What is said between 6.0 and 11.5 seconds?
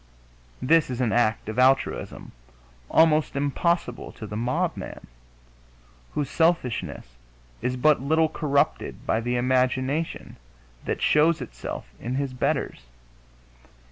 whose selfishness is but little corrupted by the imagination that shows